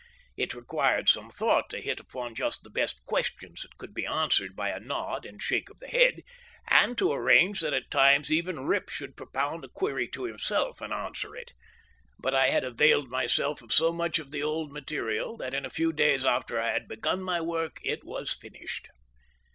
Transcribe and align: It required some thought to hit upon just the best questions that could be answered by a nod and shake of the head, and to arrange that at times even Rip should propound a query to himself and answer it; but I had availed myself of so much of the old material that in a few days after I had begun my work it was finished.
It 0.35 0.55
required 0.55 1.09
some 1.09 1.29
thought 1.29 1.69
to 1.69 1.79
hit 1.79 1.99
upon 1.99 2.33
just 2.33 2.63
the 2.63 2.71
best 2.71 3.05
questions 3.05 3.61
that 3.61 3.77
could 3.77 3.93
be 3.93 4.07
answered 4.07 4.55
by 4.55 4.69
a 4.69 4.79
nod 4.79 5.27
and 5.27 5.39
shake 5.39 5.69
of 5.69 5.77
the 5.77 5.87
head, 5.87 6.23
and 6.69 6.97
to 6.97 7.11
arrange 7.13 7.59
that 7.61 7.75
at 7.75 7.91
times 7.91 8.31
even 8.31 8.65
Rip 8.65 8.89
should 8.89 9.15
propound 9.15 9.63
a 9.63 9.67
query 9.67 10.07
to 10.07 10.23
himself 10.23 10.81
and 10.81 10.91
answer 10.91 11.35
it; 11.35 11.51
but 12.17 12.33
I 12.33 12.49
had 12.49 12.63
availed 12.63 13.09
myself 13.11 13.61
of 13.61 13.71
so 13.71 13.91
much 13.91 14.17
of 14.17 14.31
the 14.31 14.41
old 14.41 14.71
material 14.71 15.37
that 15.37 15.53
in 15.53 15.65
a 15.65 15.69
few 15.69 15.93
days 15.93 16.25
after 16.25 16.59
I 16.59 16.71
had 16.71 16.87
begun 16.87 17.21
my 17.21 17.39
work 17.39 17.77
it 17.83 18.03
was 18.03 18.33
finished. 18.33 18.87